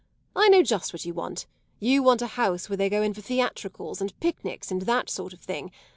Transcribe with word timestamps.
I 0.35 0.49
know 0.49 0.63
just 0.63 0.93
what 0.93 1.05
you 1.05 1.13
want 1.13 1.45
you 1.79 2.01
want 2.01 2.23
a 2.23 2.33
house 2.33 2.67
where 2.67 2.75
they 2.77 2.89
go 2.89 3.03
in 3.03 3.13
for 3.13 3.21
theatricals 3.21 4.01
and 4.01 4.19
picnics 4.19 4.71
and 4.71 4.81
that 4.81 5.11
sort 5.11 5.31
of 5.31 5.41
thing. 5.41 5.71